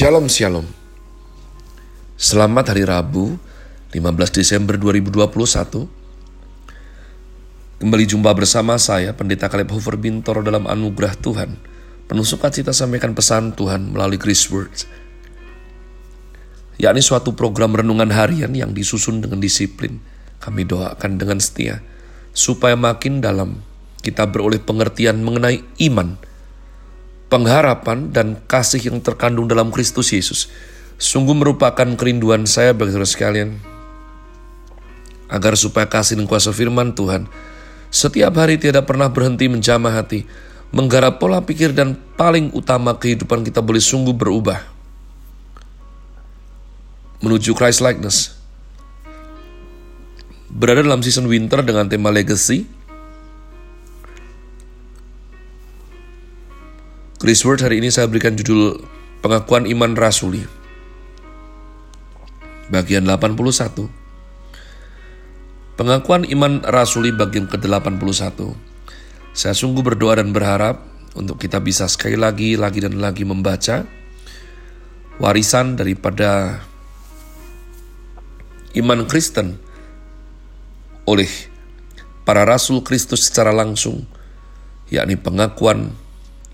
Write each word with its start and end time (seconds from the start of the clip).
Shalom 0.00 0.32
Shalom. 0.32 0.64
Selamat 2.16 2.72
hari 2.72 2.88
Rabu 2.88 3.36
15 3.92 4.32
Desember 4.32 4.80
2021 4.80 5.28
Kembali 7.84 8.04
jumpa 8.08 8.32
bersama 8.32 8.80
saya 8.80 9.12
Pendeta 9.12 9.52
Kaleb 9.52 9.68
Hofer 9.68 10.00
Bintor 10.00 10.40
dalam 10.40 10.64
anugerah 10.64 11.20
Tuhan. 11.20 11.60
Penuh 12.08 12.24
sukacita 12.24 12.72
sampaikan 12.72 13.12
pesan 13.12 13.52
Tuhan 13.52 13.92
melalui 13.92 14.16
Chris 14.16 14.48
Words. 14.48 14.88
Yakni 16.80 17.04
suatu 17.04 17.36
program 17.36 17.76
renungan 17.76 18.08
harian 18.08 18.56
yang 18.56 18.72
disusun 18.72 19.20
dengan 19.20 19.36
disiplin. 19.36 20.00
Kami 20.40 20.64
doakan 20.64 21.20
dengan 21.20 21.36
setia 21.44 21.84
supaya 22.32 22.72
makin 22.72 23.20
dalam 23.20 23.60
kita 24.00 24.24
beroleh 24.24 24.64
pengertian 24.64 25.20
mengenai 25.20 25.60
iman 25.92 26.29
pengharapan 27.30 28.10
dan 28.10 28.36
kasih 28.44 28.90
yang 28.90 28.98
terkandung 29.00 29.46
dalam 29.46 29.70
Kristus 29.70 30.10
Yesus 30.10 30.50
sungguh 31.00 31.32
merupakan 31.32 31.86
kerinduan 31.96 32.44
saya 32.44 32.76
bagi 32.76 32.92
saudara 32.92 33.08
sekalian 33.08 33.50
agar 35.30 35.54
supaya 35.54 35.86
kasih 35.86 36.18
dan 36.18 36.26
kuasa 36.26 36.50
firman 36.50 36.92
Tuhan 36.92 37.30
setiap 37.90 38.38
hari 38.38 38.54
tidak 38.54 38.86
pernah 38.86 39.10
berhenti 39.10 39.50
menjamah 39.50 39.90
hati, 39.90 40.22
menggarap 40.70 41.18
pola 41.18 41.42
pikir 41.42 41.74
dan 41.74 41.98
paling 42.14 42.54
utama 42.54 42.94
kehidupan 42.94 43.42
kita 43.42 43.58
boleh 43.58 43.82
sungguh 43.82 44.14
berubah 44.14 44.62
menuju 47.20 47.50
Christ 47.58 47.82
likeness. 47.82 48.38
Berada 50.50 50.86
dalam 50.86 51.02
season 51.02 51.26
winter 51.26 51.66
dengan 51.66 51.90
tema 51.90 52.14
legacy, 52.14 52.66
Chris 57.20 57.44
Word 57.44 57.60
hari 57.60 57.84
ini 57.84 57.92
saya 57.92 58.08
berikan 58.08 58.32
judul 58.32 58.80
Pengakuan 59.20 59.68
Iman 59.68 59.92
Rasuli. 59.92 60.40
Bagian 62.72 63.04
81. 63.04 63.92
Pengakuan 65.76 66.24
Iman 66.24 66.64
Rasuli 66.64 67.12
bagian 67.12 67.44
ke-81. 67.44 68.56
Saya 69.36 69.52
sungguh 69.52 69.84
berdoa 69.84 70.16
dan 70.16 70.32
berharap 70.32 70.80
untuk 71.12 71.36
kita 71.36 71.60
bisa 71.60 71.84
sekali 71.92 72.16
lagi, 72.16 72.56
lagi 72.56 72.80
dan 72.80 72.96
lagi 72.96 73.28
membaca 73.28 73.84
warisan 75.20 75.76
daripada 75.76 76.64
iman 78.80 79.04
Kristen 79.04 79.60
oleh 81.04 81.28
para 82.24 82.48
rasul 82.48 82.80
Kristus 82.80 83.28
secara 83.28 83.52
langsung, 83.52 84.08
yakni 84.88 85.20
pengakuan 85.20 85.99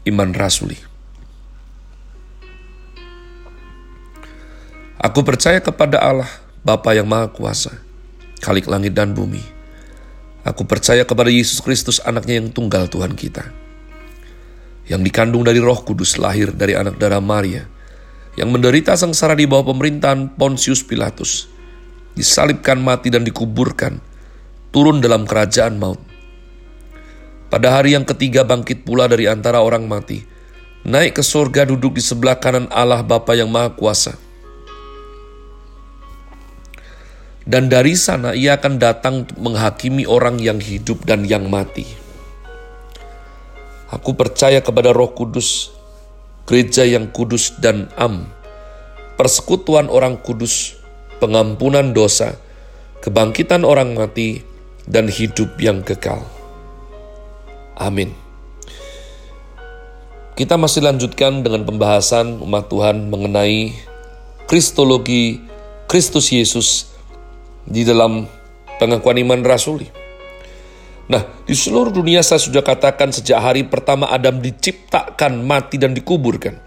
iman 0.06 0.30
rasuli. 0.32 0.78
Aku 4.96 5.20
percaya 5.22 5.60
kepada 5.60 6.00
Allah, 6.00 6.30
Bapa 6.64 6.96
yang 6.96 7.06
Maha 7.06 7.30
Kuasa, 7.30 7.78
Khalik 8.40 8.66
langit 8.66 8.96
dan 8.96 9.12
bumi. 9.12 9.42
Aku 10.46 10.62
percaya 10.64 11.02
kepada 11.02 11.28
Yesus 11.28 11.58
Kristus, 11.58 11.98
anaknya 12.02 12.38
yang 12.38 12.54
tunggal 12.54 12.86
Tuhan 12.86 13.18
kita. 13.18 13.50
Yang 14.86 15.10
dikandung 15.10 15.42
dari 15.42 15.58
roh 15.58 15.82
kudus, 15.82 16.16
lahir 16.16 16.54
dari 16.54 16.78
anak 16.78 16.96
darah 17.02 17.20
Maria, 17.22 17.66
yang 18.38 18.54
menderita 18.54 18.94
sengsara 18.94 19.34
di 19.34 19.44
bawah 19.44 19.74
pemerintahan 19.74 20.38
Pontius 20.38 20.86
Pilatus, 20.86 21.50
disalibkan 22.14 22.78
mati 22.78 23.10
dan 23.10 23.26
dikuburkan, 23.26 23.98
turun 24.70 25.02
dalam 25.02 25.26
kerajaan 25.26 25.76
maut, 25.76 25.98
pada 27.46 27.78
hari 27.78 27.94
yang 27.94 28.02
ketiga 28.02 28.42
bangkit 28.42 28.82
pula 28.82 29.06
dari 29.06 29.30
antara 29.30 29.62
orang 29.62 29.86
mati, 29.86 30.26
naik 30.82 31.18
ke 31.18 31.22
surga 31.22 31.66
duduk 31.66 31.94
di 31.94 32.02
sebelah 32.02 32.38
kanan 32.42 32.66
Allah 32.74 33.06
Bapa 33.06 33.38
yang 33.38 33.50
Maha 33.50 33.70
Kuasa. 33.74 34.18
Dan 37.46 37.70
dari 37.70 37.94
sana 37.94 38.34
ia 38.34 38.58
akan 38.58 38.74
datang 38.82 39.22
menghakimi 39.38 40.02
orang 40.02 40.42
yang 40.42 40.58
hidup 40.58 41.06
dan 41.06 41.22
yang 41.22 41.46
mati. 41.46 41.86
Aku 43.86 44.18
percaya 44.18 44.58
kepada 44.58 44.90
Roh 44.90 45.14
Kudus, 45.14 45.70
gereja 46.42 46.82
yang 46.82 47.06
kudus 47.14 47.54
dan 47.62 47.86
am, 47.94 48.26
persekutuan 49.14 49.86
orang 49.86 50.18
kudus, 50.18 50.74
pengampunan 51.22 51.94
dosa, 51.94 52.34
kebangkitan 53.06 53.62
orang 53.62 53.94
mati, 53.94 54.42
dan 54.90 55.06
hidup 55.06 55.54
yang 55.62 55.86
kekal. 55.86 56.35
Amin. 57.76 58.16
Kita 60.36 60.56
masih 60.56 60.84
lanjutkan 60.84 61.44
dengan 61.44 61.64
pembahasan 61.64 62.40
umat 62.44 62.68
Tuhan 62.72 63.08
mengenai 63.08 63.72
kristologi 64.48 65.40
Kristus 65.88 66.28
Yesus 66.32 66.92
di 67.64 67.84
dalam 67.84 68.28
pengakuan 68.76 69.16
iman 69.20 69.40
rasuli. 69.44 69.88
Nah, 71.06 71.24
di 71.46 71.54
seluruh 71.54 71.94
dunia 71.94 72.20
saya 72.20 72.42
sudah 72.42 72.60
katakan 72.60 73.14
sejak 73.14 73.38
hari 73.38 73.62
pertama 73.64 74.10
Adam 74.12 74.42
diciptakan, 74.42 75.40
mati 75.40 75.80
dan 75.80 75.96
dikuburkan. 75.96 76.58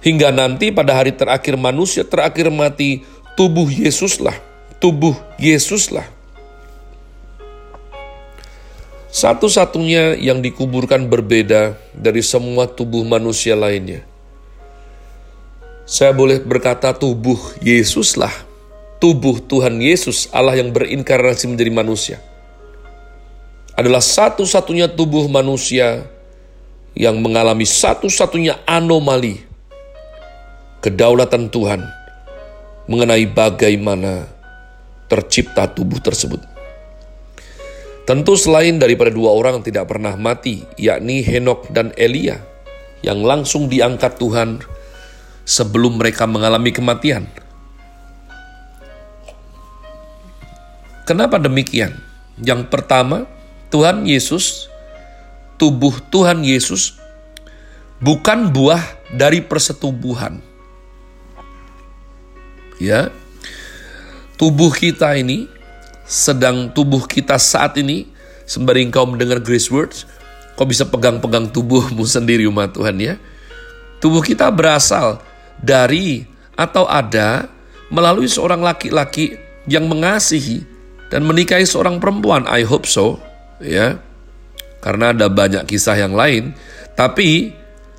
Hingga 0.00 0.32
nanti 0.32 0.70
pada 0.70 0.96
hari 0.96 1.12
terakhir 1.12 1.58
manusia 1.58 2.06
terakhir 2.06 2.48
mati, 2.48 3.02
tubuh 3.34 3.66
Yesuslah, 3.68 4.38
tubuh 4.80 5.18
Yesuslah 5.36 6.15
satu-satunya 9.16 10.20
yang 10.20 10.44
dikuburkan 10.44 11.08
berbeda 11.08 11.80
dari 11.96 12.20
semua 12.20 12.68
tubuh 12.68 13.00
manusia 13.00 13.56
lainnya. 13.56 14.04
Saya 15.88 16.12
boleh 16.12 16.36
berkata 16.44 16.92
tubuh 16.92 17.40
Yesuslah, 17.64 18.32
tubuh 19.00 19.40
Tuhan 19.40 19.80
Yesus, 19.80 20.28
Allah 20.36 20.60
yang 20.60 20.68
berinkarnasi 20.68 21.48
menjadi 21.48 21.72
manusia. 21.72 22.16
Adalah 23.72 24.04
satu-satunya 24.04 24.92
tubuh 24.92 25.24
manusia 25.32 26.04
yang 26.92 27.16
mengalami 27.24 27.64
satu-satunya 27.64 28.68
anomali 28.68 29.40
kedaulatan 30.84 31.48
Tuhan 31.48 31.80
mengenai 32.84 33.24
bagaimana 33.32 34.28
tercipta 35.08 35.64
tubuh 35.72 36.04
tersebut. 36.04 36.55
Tentu 38.06 38.38
selain 38.38 38.78
daripada 38.78 39.10
dua 39.10 39.34
orang 39.34 39.58
yang 39.58 39.66
tidak 39.66 39.90
pernah 39.90 40.14
mati, 40.14 40.62
yakni 40.78 41.26
Henok 41.26 41.74
dan 41.74 41.90
Elia, 41.98 42.38
yang 43.02 43.26
langsung 43.26 43.66
diangkat 43.66 44.14
Tuhan 44.22 44.62
sebelum 45.42 45.98
mereka 45.98 46.22
mengalami 46.30 46.70
kematian. 46.70 47.26
Kenapa 51.02 51.42
demikian? 51.42 51.98
Yang 52.38 52.70
pertama, 52.70 53.26
Tuhan 53.74 54.06
Yesus, 54.06 54.70
tubuh 55.58 55.98
Tuhan 56.06 56.46
Yesus 56.46 56.98
bukan 57.98 58.52
buah 58.52 58.82
dari 59.14 59.40
persetubuhan. 59.42 60.40
Ya. 62.76 63.10
Tubuh 64.36 64.68
kita 64.68 65.16
ini 65.16 65.48
sedang 66.06 66.70
tubuh 66.70 67.04
kita 67.04 67.36
saat 67.36 67.76
ini, 67.76 68.06
sembari 68.46 68.86
engkau 68.86 69.04
mendengar 69.04 69.42
grace 69.42 69.68
words, 69.68 70.06
kau 70.54 70.64
bisa 70.64 70.86
pegang-pegang 70.86 71.50
tubuhmu 71.50 72.06
sendiri 72.16 72.46
umat 72.48 72.72
Tuhan 72.72 72.96
ya. 72.96 73.14
Tubuh 73.98 74.22
kita 74.22 74.48
berasal 74.54 75.20
dari 75.58 76.24
atau 76.54 76.86
ada 76.86 77.50
melalui 77.90 78.30
seorang 78.30 78.62
laki-laki 78.62 79.36
yang 79.66 79.90
mengasihi 79.90 80.62
dan 81.10 81.26
menikahi 81.26 81.66
seorang 81.66 81.98
perempuan. 81.98 82.46
I 82.46 82.62
hope 82.62 82.86
so, 82.86 83.18
ya. 83.58 83.98
Karena 84.80 85.10
ada 85.10 85.26
banyak 85.26 85.66
kisah 85.66 85.98
yang 85.98 86.14
lain, 86.14 86.54
tapi 86.94 87.50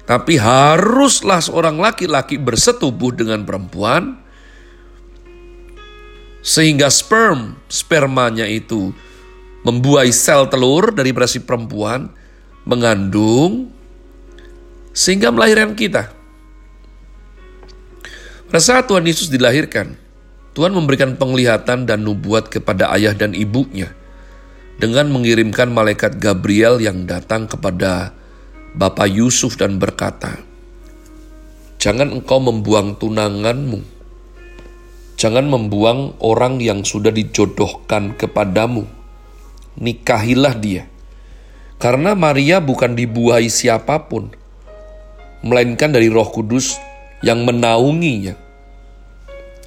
tapi 0.08 0.40
haruslah 0.40 1.44
seorang 1.44 1.76
laki-laki 1.84 2.40
bersetubuh 2.40 3.12
dengan 3.12 3.44
perempuan 3.44 4.16
sehingga 6.48 6.88
sperm, 6.88 7.60
spermanya 7.68 8.48
itu 8.48 8.96
membuai 9.68 10.16
sel 10.16 10.48
telur 10.48 10.96
dari 10.96 11.12
berasi 11.12 11.44
perempuan, 11.44 12.08
mengandung, 12.64 13.68
sehingga 14.96 15.28
melahirkan 15.28 15.76
kita. 15.76 16.08
Pada 18.48 18.64
saat 18.64 18.88
Tuhan 18.88 19.04
Yesus 19.04 19.28
dilahirkan, 19.28 20.00
Tuhan 20.56 20.72
memberikan 20.72 21.20
penglihatan 21.20 21.84
dan 21.84 22.08
nubuat 22.08 22.48
kepada 22.48 22.96
ayah 22.96 23.12
dan 23.12 23.36
ibunya 23.36 23.92
dengan 24.80 25.12
mengirimkan 25.12 25.68
malaikat 25.68 26.16
Gabriel 26.16 26.80
yang 26.80 27.04
datang 27.04 27.44
kepada 27.52 28.16
Bapak 28.72 29.12
Yusuf 29.12 29.60
dan 29.60 29.84
berkata, 29.84 30.40
Jangan 31.76 32.08
engkau 32.10 32.40
membuang 32.40 32.96
tunanganmu, 32.96 33.97
Jangan 35.18 35.50
membuang 35.50 36.14
orang 36.22 36.62
yang 36.62 36.86
sudah 36.86 37.10
dijodohkan 37.10 38.14
kepadamu. 38.14 38.86
Nikahilah 39.82 40.54
dia. 40.54 40.86
Karena 41.82 42.14
Maria 42.14 42.62
bukan 42.62 42.94
dibuahi 42.94 43.50
siapa 43.50 44.06
pun, 44.06 44.30
melainkan 45.42 45.90
dari 45.90 46.10
roh 46.10 46.30
kudus 46.30 46.78
yang 47.26 47.46
menaunginya. 47.46 48.38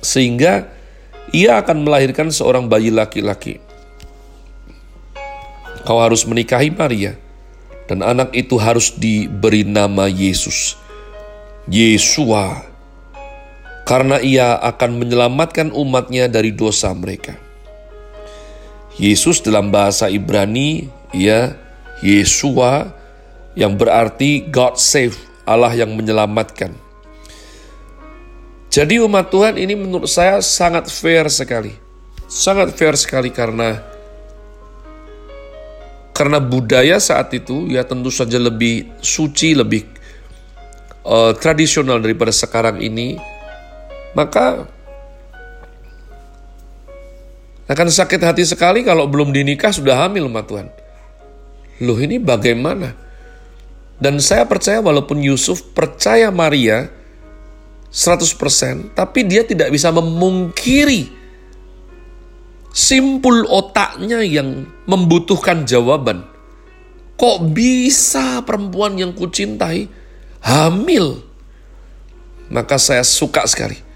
Sehingga 0.03 0.71
ia 1.35 1.59
akan 1.59 1.83
melahirkan 1.83 2.31
seorang 2.31 2.71
bayi 2.71 2.95
laki-laki. 2.95 3.59
Kau 5.83 5.99
harus 5.99 6.27
menikahi 6.27 6.71
Maria, 6.71 7.19
dan 7.91 8.07
anak 8.07 8.31
itu 8.39 8.55
harus 8.55 8.95
diberi 8.95 9.67
nama 9.67 10.07
Yesus. 10.07 10.79
Yesua, 11.67 12.70
karena 13.91 14.23
ia 14.23 14.55
akan 14.55 15.03
menyelamatkan 15.03 15.75
umatnya 15.75 16.31
dari 16.31 16.55
dosa 16.55 16.95
mereka. 16.95 17.35
Yesus 18.95 19.43
dalam 19.43 19.75
bahasa 19.75 20.07
Ibrani, 20.07 20.87
ya, 21.11 21.59
Yesua, 21.99 22.87
yang 23.59 23.75
berarti 23.75 24.47
God 24.47 24.79
save, 24.79 25.19
Allah 25.43 25.75
yang 25.75 25.91
menyelamatkan. 25.99 26.71
Jadi 28.71 29.03
umat 29.03 29.35
Tuhan 29.35 29.59
ini 29.59 29.75
menurut 29.75 30.07
saya 30.07 30.39
sangat 30.39 30.87
fair 30.87 31.27
sekali. 31.27 31.75
Sangat 32.31 32.71
fair 32.79 32.95
sekali 32.95 33.35
karena 33.35 33.83
karena 36.15 36.39
budaya 36.39 37.03
saat 37.03 37.35
itu 37.35 37.67
ya 37.67 37.83
tentu 37.83 38.15
saja 38.15 38.39
lebih 38.39 38.87
suci, 39.03 39.59
lebih 39.59 39.83
uh, 41.03 41.35
tradisional 41.35 41.99
daripada 41.99 42.31
sekarang 42.31 42.79
ini, 42.79 43.19
maka 44.17 44.67
akan 47.71 47.87
sakit 47.87 48.19
hati 48.19 48.43
sekali 48.43 48.83
kalau 48.83 49.07
belum 49.07 49.31
dinikah 49.31 49.71
sudah 49.71 50.07
hamil 50.07 50.27
umat 50.27 50.51
Tuhan. 50.51 50.69
Loh 51.87 51.99
ini 52.03 52.19
bagaimana? 52.19 52.99
Dan 54.01 54.19
saya 54.19 54.43
percaya 54.49 54.83
walaupun 54.83 55.23
Yusuf 55.23 55.71
percaya 55.71 56.33
Maria, 56.35 56.91
100%, 57.93 58.97
tapi 58.97 59.27
dia 59.27 59.47
tidak 59.47 59.71
bisa 59.71 59.95
memungkiri 59.95 61.11
simpul 62.75 63.47
otaknya 63.51 64.23
yang 64.23 64.67
membutuhkan 64.87 65.63
jawaban. 65.63 66.27
Kok 67.19 67.53
bisa 67.53 68.41
perempuan 68.47 68.97
yang 68.97 69.13
kucintai 69.13 69.87
hamil? 70.43 71.21
Maka 72.51 72.81
saya 72.81 73.05
suka 73.05 73.45
sekali. 73.45 73.90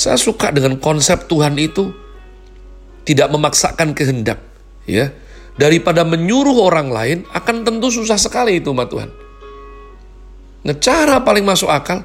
Saya 0.00 0.16
suka 0.16 0.48
dengan 0.48 0.80
konsep 0.80 1.28
Tuhan 1.28 1.60
itu 1.60 1.92
tidak 3.04 3.28
memaksakan 3.28 3.92
kehendak, 3.92 4.40
ya. 4.88 5.12
Daripada 5.60 6.08
menyuruh 6.08 6.56
orang 6.64 6.88
lain 6.88 7.18
akan 7.36 7.68
tentu 7.68 7.92
susah 7.92 8.16
sekali 8.16 8.64
itu, 8.64 8.72
umat 8.72 8.88
Tuhan. 8.88 9.10
Nah, 10.64 10.76
cara 10.80 11.20
paling 11.20 11.44
masuk 11.44 11.68
akal 11.68 12.00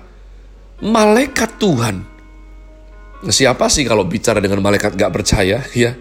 malaikat 0.83 1.55
Tuhan. 1.55 2.03
Siapa 3.31 3.71
sih 3.71 3.87
kalau 3.87 4.03
bicara 4.03 4.43
dengan 4.43 4.59
malaikat 4.59 4.99
gak 4.99 5.15
percaya? 5.15 5.63
Ya. 5.71 5.95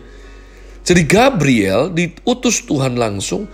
Jadi 0.85 1.09
Gabriel 1.09 1.89
diutus 1.95 2.67
Tuhan 2.69 3.01
langsung 3.01 3.49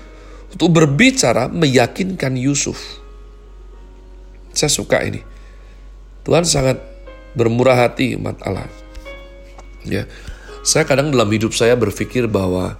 untuk 0.50 0.68
berbicara 0.74 1.46
meyakinkan 1.46 2.34
Yusuf. 2.34 2.98
Saya 4.50 4.66
suka 4.66 4.98
ini. 5.06 5.22
Tuhan 6.26 6.42
sangat 6.42 6.89
bermurah 7.34 7.88
hati 7.88 8.18
umat 8.18 8.38
Allah. 8.42 8.66
Ya. 9.86 10.06
Saya 10.60 10.84
kadang 10.84 11.08
dalam 11.08 11.30
hidup 11.32 11.56
saya 11.56 11.72
berpikir 11.72 12.28
bahwa 12.28 12.76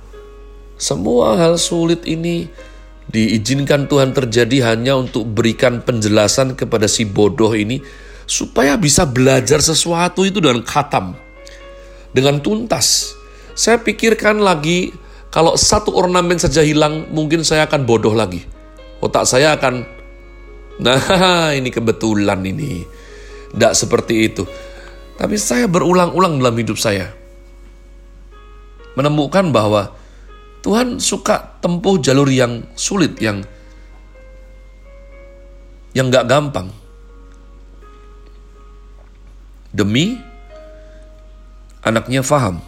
semua 0.77 1.37
hal 1.37 1.57
sulit 1.57 2.05
ini 2.05 2.49
diizinkan 3.09 3.89
Tuhan 3.89 4.13
terjadi 4.13 4.73
hanya 4.73 5.01
untuk 5.01 5.27
berikan 5.27 5.81
penjelasan 5.81 6.55
kepada 6.55 6.87
si 6.87 7.09
bodoh 7.09 7.57
ini 7.57 7.81
supaya 8.29 8.79
bisa 8.79 9.09
belajar 9.09 9.59
sesuatu 9.59 10.23
itu 10.23 10.39
dengan 10.39 10.63
khatam, 10.63 11.19
dengan 12.15 12.39
tuntas. 12.39 13.17
Saya 13.59 13.83
pikirkan 13.83 14.39
lagi, 14.39 14.95
kalau 15.35 15.59
satu 15.59 15.91
ornamen 15.99 16.39
saja 16.39 16.63
hilang, 16.63 17.11
mungkin 17.11 17.43
saya 17.43 17.67
akan 17.67 17.83
bodoh 17.83 18.15
lagi. 18.15 18.47
Otak 19.03 19.27
saya 19.27 19.59
akan, 19.59 19.83
nah 20.79 21.51
ini 21.59 21.73
kebetulan 21.75 22.45
ini. 22.47 23.00
Tidak 23.51 23.73
seperti 23.75 24.15
itu. 24.31 24.45
Tapi 25.19 25.37
saya 25.37 25.69
berulang-ulang 25.69 26.41
dalam 26.41 26.57
hidup 26.57 26.79
saya. 26.81 27.13
Menemukan 28.97 29.53
bahwa 29.53 29.93
Tuhan 30.61 31.01
suka 31.01 31.61
tempuh 31.61 32.01
jalur 32.01 32.29
yang 32.29 32.65
sulit, 32.77 33.17
yang 33.21 33.41
yang 35.97 36.07
gak 36.13 36.31
gampang 36.31 36.71
demi 39.71 40.19
anaknya 41.81 42.21
faham. 42.21 42.61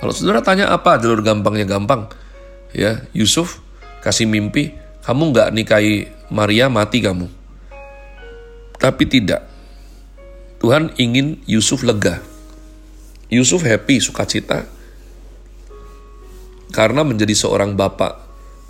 Kalau 0.00 0.12
saudara 0.12 0.44
tanya 0.44 0.68
apa 0.70 1.00
jalur 1.00 1.24
gampangnya 1.24 1.64
gampang, 1.64 2.12
ya 2.76 3.00
Yusuf 3.16 3.64
kasih 4.04 4.28
mimpi, 4.28 4.76
kamu 5.00 5.32
nggak 5.32 5.48
nikahi 5.56 6.12
Maria 6.28 6.68
mati 6.68 7.00
kamu. 7.00 7.43
Tapi 8.84 9.08
tidak. 9.08 9.48
Tuhan 10.60 10.92
ingin 11.00 11.40
Yusuf 11.48 11.80
lega. 11.88 12.20
Yusuf 13.32 13.64
happy, 13.64 13.96
sukacita. 13.96 14.68
Karena 16.68 17.00
menjadi 17.00 17.32
seorang 17.32 17.80
bapak 17.80 18.12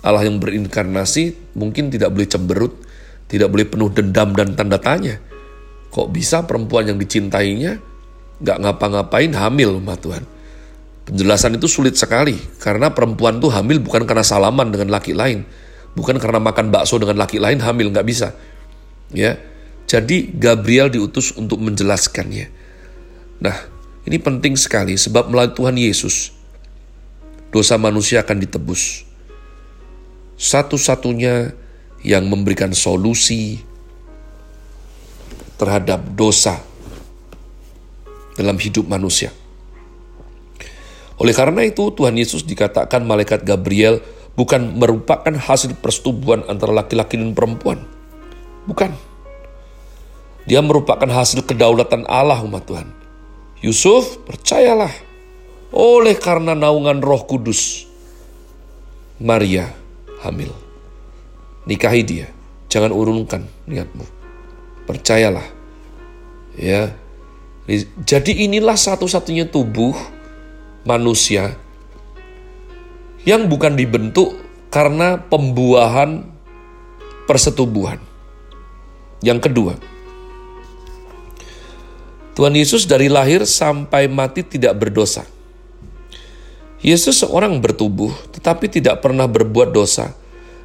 Allah 0.07 0.23
yang 0.23 0.39
berinkarnasi 0.39 1.51
mungkin 1.59 1.91
tidak 1.91 2.15
boleh 2.15 2.31
cemberut, 2.31 2.79
tidak 3.27 3.51
boleh 3.51 3.67
penuh 3.67 3.91
dendam 3.91 4.31
dan 4.31 4.55
tanda 4.55 4.79
tanya. 4.79 5.19
Kok 5.91 6.07
bisa 6.15 6.47
perempuan 6.47 6.87
yang 6.87 6.95
dicintainya 6.95 7.83
gak 8.39 8.63
ngapa-ngapain 8.63 9.35
hamil 9.35 9.83
umat 9.83 9.99
Tuhan? 9.99 10.23
Penjelasan 11.11 11.59
itu 11.59 11.67
sulit 11.67 11.99
sekali 11.99 12.39
karena 12.63 12.87
perempuan 12.95 13.43
tuh 13.43 13.51
hamil 13.51 13.83
bukan 13.83 14.07
karena 14.07 14.23
salaman 14.23 14.71
dengan 14.71 14.95
laki 14.95 15.11
lain, 15.11 15.43
bukan 15.91 16.15
karena 16.23 16.39
makan 16.39 16.71
bakso 16.71 16.95
dengan 17.03 17.19
laki 17.19 17.35
lain 17.35 17.59
hamil 17.59 17.91
nggak 17.91 18.07
bisa. 18.07 18.31
Ya, 19.13 19.37
jadi 19.85 20.17
Gabriel 20.33 20.89
diutus 20.89 21.33
untuk 21.37 21.61
menjelaskannya. 21.61 22.49
Nah, 23.41 23.57
ini 24.05 24.17
penting 24.17 24.57
sekali 24.57 24.97
sebab 24.97 25.29
melalui 25.29 25.53
Tuhan 25.53 25.77
Yesus 25.77 26.33
dosa 27.53 27.77
manusia 27.77 28.25
akan 28.25 28.37
ditebus. 28.41 29.05
Satu-satunya 30.35 31.55
yang 32.03 32.27
memberikan 32.27 32.75
solusi 32.75 33.63
terhadap 35.55 36.03
dosa 36.13 36.59
dalam 38.35 38.59
hidup 38.59 38.85
manusia. 38.85 39.31
Oleh 41.15 41.31
karena 41.31 41.63
itu, 41.63 41.95
Tuhan 41.95 42.19
Yesus 42.19 42.43
dikatakan 42.43 43.07
malaikat 43.07 43.47
Gabriel 43.47 44.03
bukan 44.35 44.75
merupakan 44.75 45.31
hasil 45.31 45.79
persetubuhan 45.79 46.43
antara 46.51 46.75
laki-laki 46.75 47.15
dan 47.15 47.31
perempuan. 47.31 47.79
Bukan. 48.67 49.14
Dia 50.45 50.61
merupakan 50.61 51.09
hasil 51.09 51.41
kedaulatan 51.41 52.05
Allah 52.05 52.37
umat 52.45 52.69
Tuhan. 52.69 52.89
Yusuf, 53.65 54.21
percayalah, 54.29 54.93
oleh 55.73 56.13
karena 56.21 56.53
naungan 56.53 57.01
roh 57.01 57.25
kudus, 57.25 57.89
Maria 59.17 59.73
hamil. 60.21 60.53
Nikahi 61.65 62.01
dia, 62.05 62.27
jangan 62.69 62.93
urunkan 62.93 63.41
niatmu. 63.65 64.05
Percayalah. 64.85 65.49
Ya. 66.61 66.93
Jadi 68.05 68.45
inilah 68.45 68.77
satu-satunya 68.77 69.49
tubuh 69.49 69.97
manusia 70.85 71.57
yang 73.25 73.49
bukan 73.49 73.73
dibentuk 73.73 74.37
karena 74.69 75.17
pembuahan 75.17 76.21
persetubuhan. 77.25 77.97
Yang 79.25 79.49
kedua, 79.49 79.73
Tuhan 82.35 82.51
Yesus 82.51 82.83
dari 82.83 83.07
lahir 83.07 83.47
sampai 83.47 84.11
mati 84.11 84.43
tidak 84.43 84.75
berdosa. 84.75 85.23
Yesus 86.83 87.23
seorang 87.23 87.63
bertubuh 87.63 88.11
tetapi 88.35 88.67
tidak 88.67 88.99
pernah 88.99 89.25
berbuat 89.25 89.71
dosa 89.71 90.11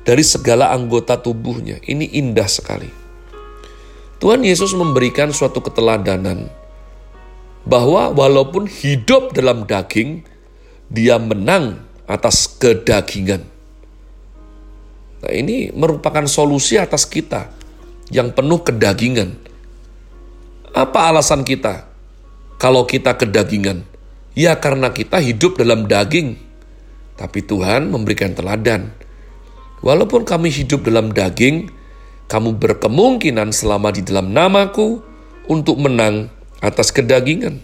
dari 0.03 0.27
segala 0.27 0.75
anggota 0.75 1.15
tubuhnya. 1.15 1.79
Ini 1.87 2.19
indah 2.19 2.51
sekali. 2.51 2.91
Tuhan 4.21 4.45
Yesus 4.45 4.77
memberikan 4.77 5.33
suatu 5.33 5.65
keteladanan 5.65 6.51
bahwa 7.65 8.13
walaupun 8.13 8.69
hidup 8.69 9.33
dalam 9.33 9.65
daging, 9.65 10.27
dia 10.91 11.17
menang 11.17 11.81
atas 12.05 12.51
kedagingan. 12.59 13.47
Nah, 15.21 15.33
ini 15.33 15.71
merupakan 15.71 16.25
solusi 16.27 16.81
atas 16.81 17.07
kita 17.07 17.53
yang 18.11 18.35
penuh 18.35 18.61
kedagingan. 18.65 19.37
Apa 20.71 21.11
alasan 21.11 21.43
kita 21.43 21.91
kalau 22.63 22.87
kita 22.87 23.19
kedagingan? 23.19 23.83
Ya 24.39 24.55
karena 24.55 24.95
kita 24.95 25.19
hidup 25.19 25.59
dalam 25.59 25.91
daging. 25.91 26.39
Tapi 27.19 27.43
Tuhan 27.43 27.91
memberikan 27.91 28.31
teladan. 28.33 28.95
Walaupun 29.83 30.23
kami 30.23 30.55
hidup 30.55 30.87
dalam 30.87 31.11
daging, 31.11 31.75
kamu 32.31 32.55
berkemungkinan 32.63 33.51
selama 33.51 33.91
di 33.91 34.07
dalam 34.07 34.31
namaku 34.31 35.03
untuk 35.51 35.83
menang 35.83 36.31
atas 36.63 36.95
kedagingan. 36.95 37.59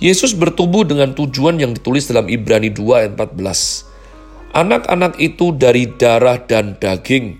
Yesus 0.00 0.32
bertubuh 0.32 0.88
dengan 0.88 1.12
tujuan 1.12 1.60
yang 1.60 1.76
ditulis 1.76 2.08
dalam 2.08 2.24
Ibrani 2.32 2.72
2 2.72 3.04
ayat 3.04 3.12
14. 3.20 4.56
Anak-anak 4.56 5.20
itu 5.20 5.52
dari 5.52 5.92
darah 5.92 6.40
dan 6.40 6.80
daging, 6.80 7.36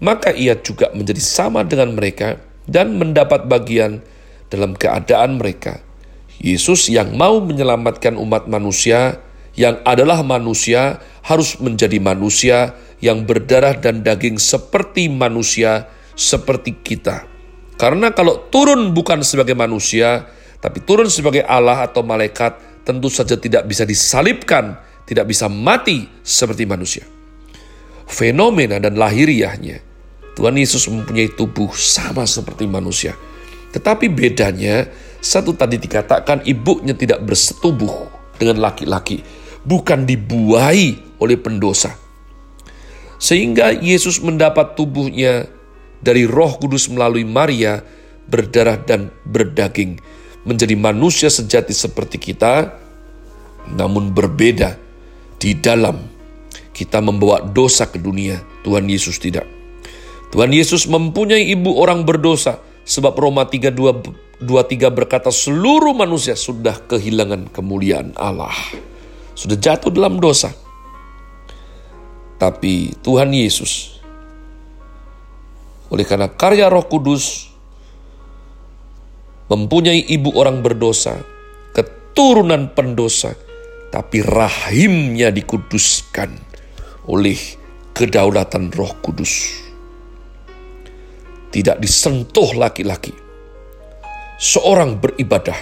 maka 0.00 0.32
ia 0.32 0.56
juga 0.56 0.88
menjadi 0.96 1.20
sama 1.20 1.68
dengan 1.68 1.92
mereka 1.92 2.47
dan 2.68 3.00
mendapat 3.00 3.48
bagian 3.48 4.04
dalam 4.52 4.76
keadaan 4.76 5.40
mereka. 5.40 5.80
Yesus 6.38 6.86
yang 6.86 7.18
mau 7.18 7.42
menyelamatkan 7.42 8.14
umat 8.14 8.46
manusia, 8.46 9.18
yang 9.58 9.82
adalah 9.82 10.22
manusia, 10.22 11.02
harus 11.26 11.58
menjadi 11.58 11.98
manusia 11.98 12.78
yang 13.02 13.26
berdarah 13.26 13.74
dan 13.74 14.06
daging 14.06 14.38
seperti 14.38 15.10
manusia, 15.10 15.90
seperti 16.14 16.78
kita. 16.78 17.26
Karena 17.78 18.14
kalau 18.14 18.46
turun 18.50 18.94
bukan 18.94 19.22
sebagai 19.22 19.58
manusia, 19.58 20.30
tapi 20.58 20.82
turun 20.82 21.10
sebagai 21.10 21.42
Allah 21.46 21.86
atau 21.86 22.02
malaikat, 22.02 22.82
tentu 22.82 23.06
saja 23.10 23.38
tidak 23.38 23.66
bisa 23.66 23.86
disalibkan, 23.86 24.78
tidak 25.06 25.30
bisa 25.30 25.46
mati 25.46 26.06
seperti 26.22 26.66
manusia. 26.66 27.06
Fenomena 28.08 28.82
dan 28.82 28.98
lahiriahnya, 28.98 29.78
Tuhan 30.38 30.54
Yesus 30.54 30.86
mempunyai 30.86 31.34
tubuh 31.34 31.74
sama 31.74 32.22
seperti 32.22 32.70
manusia. 32.70 33.18
Tetapi 33.74 34.06
bedanya, 34.06 34.86
satu 35.18 35.50
tadi 35.58 35.82
dikatakan 35.82 36.46
ibunya 36.46 36.94
tidak 36.94 37.26
bersetubuh 37.26 38.06
dengan 38.38 38.62
laki-laki, 38.62 39.26
bukan 39.66 40.06
dibuahi 40.06 41.18
oleh 41.18 41.34
pendosa. 41.34 41.90
Sehingga 43.18 43.74
Yesus 43.74 44.22
mendapat 44.22 44.78
tubuhnya 44.78 45.50
dari 45.98 46.22
Roh 46.22 46.54
Kudus 46.62 46.86
melalui 46.86 47.26
Maria 47.26 47.82
berdarah 48.30 48.78
dan 48.78 49.10
berdaging 49.26 49.98
menjadi 50.46 50.78
manusia 50.78 51.26
sejati 51.34 51.74
seperti 51.74 52.14
kita, 52.14 52.78
namun 53.74 54.14
berbeda 54.14 54.78
di 55.42 55.58
dalam 55.58 55.98
kita 56.70 57.02
membawa 57.02 57.42
dosa 57.42 57.90
ke 57.90 57.98
dunia. 57.98 58.38
Tuhan 58.62 58.86
Yesus 58.86 59.18
tidak. 59.18 59.57
Tuhan 60.28 60.52
Yesus 60.52 60.84
mempunyai 60.88 61.48
ibu 61.48 61.76
orang 61.80 62.04
berdosa, 62.04 62.60
sebab 62.84 63.16
Roma 63.16 63.48
3, 63.48 63.72
23 63.72 64.44
berkata 64.92 65.32
seluruh 65.32 65.96
manusia 65.96 66.36
sudah 66.36 66.84
kehilangan 66.84 67.48
kemuliaan 67.52 68.12
Allah. 68.16 68.54
Sudah 69.32 69.56
jatuh 69.56 69.88
dalam 69.88 70.20
dosa. 70.20 70.52
Tapi 72.38 72.94
Tuhan 73.02 73.34
Yesus 73.34 73.98
oleh 75.88 76.04
karena 76.04 76.28
karya 76.28 76.68
Roh 76.68 76.84
Kudus 76.84 77.48
mempunyai 79.48 80.04
ibu 80.04 80.36
orang 80.36 80.60
berdosa, 80.60 81.16
keturunan 81.72 82.76
pendosa, 82.76 83.32
tapi 83.88 84.20
rahimnya 84.20 85.32
dikuduskan 85.32 86.36
oleh 87.08 87.40
kedaulatan 87.96 88.68
Roh 88.76 88.92
Kudus. 89.00 89.64
Tidak 91.48 91.80
disentuh 91.80 92.52
laki-laki. 92.54 93.12
Seorang 94.38 95.00
beribadah 95.00 95.56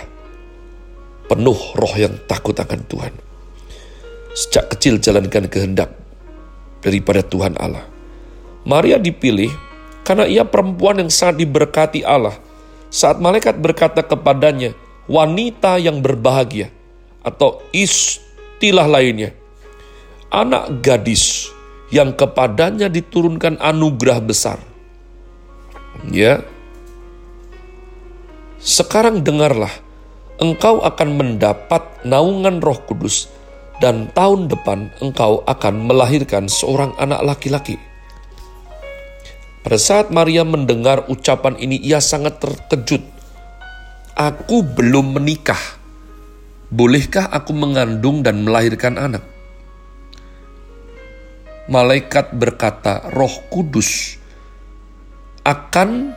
penuh 1.27 1.59
roh 1.75 1.95
yang 1.99 2.15
takut 2.27 2.55
akan 2.59 2.81
Tuhan. 2.87 3.15
Sejak 4.37 4.77
kecil 4.77 5.01
jalankan 5.01 5.49
kehendak 5.49 5.91
daripada 6.85 7.25
Tuhan 7.25 7.57
Allah. 7.57 7.87
Maria 8.67 8.99
dipilih 8.99 9.51
karena 10.07 10.27
ia 10.27 10.47
perempuan 10.47 11.03
yang 11.03 11.11
sangat 11.11 11.43
diberkati 11.43 12.07
Allah. 12.07 12.39
Saat 12.91 13.19
malaikat 13.19 13.59
berkata 13.59 14.07
kepadanya, 14.07 14.71
wanita 15.11 15.79
yang 15.83 15.99
berbahagia, 15.99 16.71
atau 17.27 17.59
istilah 17.75 18.87
lainnya, 18.87 19.35
anak 20.31 20.83
gadis 20.83 21.51
yang 21.91 22.15
kepadanya 22.15 22.87
diturunkan 22.87 23.59
anugerah 23.59 24.23
besar. 24.23 24.59
Ya, 26.05 26.45
sekarang 28.67 29.23
dengarlah, 29.23 29.71
engkau 30.43 30.83
akan 30.83 31.09
mendapat 31.15 31.87
naungan 32.03 32.59
Roh 32.59 32.83
Kudus, 32.83 33.31
dan 33.79 34.11
tahun 34.11 34.51
depan 34.51 34.91
engkau 34.99 35.47
akan 35.47 35.87
melahirkan 35.87 36.51
seorang 36.51 36.91
anak 36.99 37.23
laki-laki. 37.23 37.79
Pada 39.63 39.79
saat 39.79 40.11
Maria 40.11 40.43
mendengar 40.43 41.07
ucapan 41.07 41.55
ini, 41.63 41.79
ia 41.79 42.03
sangat 42.03 42.43
terkejut. 42.43 43.03
Aku 44.19 44.67
belum 44.67 45.15
menikah. 45.15 45.79
Bolehkah 46.67 47.31
aku 47.31 47.55
mengandung 47.55 48.27
dan 48.27 48.43
melahirkan 48.43 48.99
anak? 48.99 49.23
Malaikat 51.71 52.35
berkata, 52.35 53.15
"Roh 53.15 53.47
Kudus 53.51 54.23
akan 55.47 56.11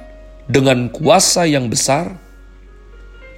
dengan 0.49 0.89
kuasa 0.89 1.45
yang 1.45 1.69
besar 1.69 2.17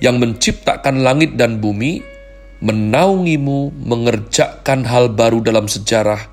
yang 0.01 0.17
menciptakan 0.17 1.05
langit 1.05 1.38
dan 1.38 1.62
bumi, 1.62 2.01
menaungimu 2.63 3.69
mengerjakan 3.86 4.81
hal 4.88 5.13
baru 5.13 5.45
dalam 5.45 5.69
sejarah, 5.69 6.25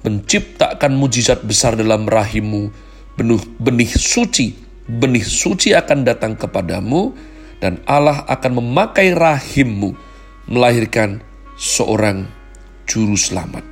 menciptakan 0.00 0.96
mujizat 0.96 1.44
besar 1.44 1.76
dalam 1.76 2.08
rahimmu, 2.08 2.72
benih, 3.20 3.44
benih 3.60 3.92
suci, 3.92 4.56
benih 4.88 5.26
suci 5.26 5.76
akan 5.76 6.08
datang 6.08 6.40
kepadamu, 6.40 7.12
dan 7.60 7.84
Allah 7.84 8.24
akan 8.24 8.64
memakai 8.64 9.12
rahimmu 9.12 9.92
melahirkan 10.48 11.20
seorang 11.60 12.24
juru 12.88 13.14
selamat. 13.14 13.71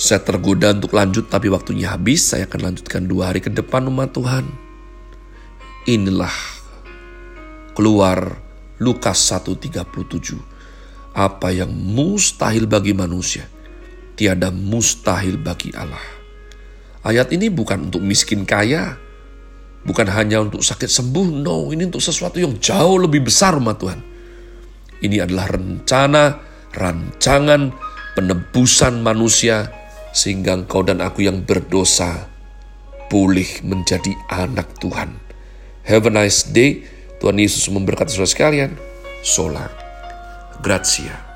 Saya 0.00 0.24
tergoda 0.24 0.72
untuk 0.72 0.96
lanjut 0.96 1.28
tapi 1.28 1.52
waktunya 1.52 1.92
habis. 1.92 2.32
Saya 2.32 2.48
akan 2.48 2.72
lanjutkan 2.72 3.04
dua 3.04 3.28
hari 3.28 3.44
ke 3.44 3.52
depan 3.52 3.84
umat 3.92 4.16
Tuhan. 4.16 4.48
Inilah 5.84 6.32
keluar 7.76 8.40
Lukas 8.80 9.20
1.37. 9.28 10.40
Apa 11.12 11.52
yang 11.52 11.68
mustahil 11.68 12.64
bagi 12.64 12.96
manusia 12.96 13.44
tiada 14.20 14.52
mustahil 14.52 15.40
bagi 15.40 15.72
Allah. 15.72 16.04
Ayat 17.00 17.32
ini 17.32 17.48
bukan 17.48 17.88
untuk 17.88 18.04
miskin 18.04 18.44
kaya, 18.44 19.00
bukan 19.88 20.04
hanya 20.12 20.44
untuk 20.44 20.60
sakit 20.60 20.92
sembuh, 20.92 21.40
no, 21.40 21.72
ini 21.72 21.88
untuk 21.88 22.04
sesuatu 22.04 22.36
yang 22.36 22.60
jauh 22.60 23.00
lebih 23.00 23.24
besar, 23.24 23.56
umat 23.56 23.80
Tuhan. 23.80 24.00
Ini 25.00 25.24
adalah 25.24 25.56
rencana, 25.56 26.24
rancangan, 26.76 27.72
penebusan 28.12 29.00
manusia, 29.00 29.79
sehingga 30.10 30.58
engkau 30.58 30.82
dan 30.82 30.98
aku 30.98 31.26
yang 31.26 31.42
berdosa 31.46 32.30
boleh 33.10 33.62
menjadi 33.66 34.14
anak 34.30 34.78
Tuhan. 34.78 35.18
Have 35.86 36.06
a 36.06 36.12
nice 36.12 36.46
day. 36.46 36.86
Tuhan 37.20 37.36
Yesus 37.36 37.68
memberkati 37.68 38.14
saudara 38.14 38.30
sekalian. 38.30 38.70
Sola. 39.20 39.68
Grazie. 40.62 41.29